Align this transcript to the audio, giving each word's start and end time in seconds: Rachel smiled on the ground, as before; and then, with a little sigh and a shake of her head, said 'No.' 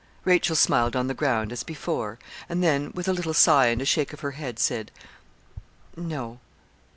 Rachel 0.25 0.55
smiled 0.55 0.95
on 0.95 1.05
the 1.05 1.13
ground, 1.13 1.51
as 1.51 1.61
before; 1.61 2.17
and 2.49 2.63
then, 2.63 2.91
with 2.95 3.07
a 3.07 3.13
little 3.13 3.35
sigh 3.35 3.67
and 3.67 3.83
a 3.83 3.85
shake 3.85 4.13
of 4.13 4.21
her 4.21 4.31
head, 4.31 4.57
said 4.57 4.89
'No.' 5.95 6.39